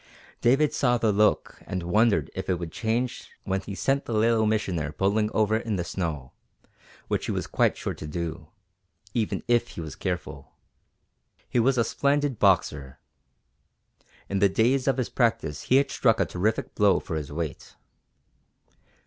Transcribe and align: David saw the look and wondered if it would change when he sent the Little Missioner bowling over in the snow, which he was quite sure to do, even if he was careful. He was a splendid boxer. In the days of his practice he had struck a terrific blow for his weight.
David 0.41 0.73
saw 0.73 0.97
the 0.97 1.11
look 1.11 1.59
and 1.67 1.83
wondered 1.83 2.31
if 2.33 2.49
it 2.49 2.55
would 2.57 2.71
change 2.71 3.29
when 3.43 3.61
he 3.61 3.75
sent 3.75 4.05
the 4.05 4.13
Little 4.15 4.47
Missioner 4.47 4.93
bowling 4.93 5.29
over 5.31 5.57
in 5.57 5.75
the 5.75 5.83
snow, 5.83 6.31
which 7.07 7.27
he 7.27 7.31
was 7.31 7.45
quite 7.45 7.77
sure 7.77 7.93
to 7.93 8.07
do, 8.07 8.47
even 9.13 9.43
if 9.47 9.67
he 9.67 9.79
was 9.79 9.95
careful. 9.95 10.53
He 11.47 11.59
was 11.59 11.77
a 11.77 11.83
splendid 11.83 12.39
boxer. 12.39 12.97
In 14.27 14.39
the 14.39 14.49
days 14.49 14.87
of 14.87 14.97
his 14.97 15.09
practice 15.09 15.65
he 15.65 15.75
had 15.75 15.91
struck 15.91 16.19
a 16.19 16.25
terrific 16.25 16.73
blow 16.73 16.99
for 16.99 17.15
his 17.15 17.31
weight. 17.31 17.75